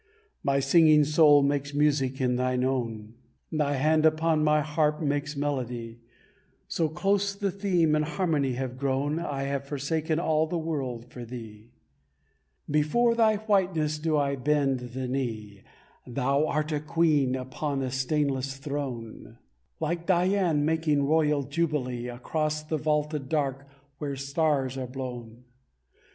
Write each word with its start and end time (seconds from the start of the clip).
My 0.43 0.59
singing 0.59 1.03
soul 1.03 1.43
makes 1.43 1.75
music 1.75 2.19
in 2.19 2.35
thine 2.35 2.63
own, 2.63 3.13
Thy 3.51 3.75
hand 3.75 4.03
upon 4.03 4.43
my 4.43 4.61
harp 4.61 4.99
makes 4.99 5.35
melody; 5.37 5.99
So 6.67 6.89
close 6.89 7.35
the 7.35 7.51
theme 7.51 7.93
and 7.93 8.03
harmony 8.03 8.53
have 8.53 8.79
grown 8.79 9.19
I 9.19 9.43
have 9.43 9.67
forsaken 9.67 10.17
all 10.17 10.47
the 10.47 10.57
world 10.57 11.05
for 11.11 11.23
thee. 11.23 11.69
Before 12.67 13.13
thy 13.13 13.35
whiteness 13.35 13.99
do 13.99 14.17
I 14.17 14.35
bend 14.35 14.79
the 14.79 15.07
knee; 15.07 15.61
Thou 16.07 16.47
art 16.47 16.71
a 16.71 16.79
queen 16.79 17.35
upon 17.35 17.83
a 17.83 17.91
stainless 17.91 18.57
throne, 18.57 19.37
Like 19.79 20.07
Dian 20.07 20.65
making 20.65 21.05
royal 21.05 21.43
jubilee, 21.43 22.07
Across 22.07 22.63
the 22.63 22.77
vaulted 22.77 23.29
dark 23.29 23.67
where 23.99 24.15
stars 24.15 24.79
are 24.79 24.87
blown. 24.87 25.43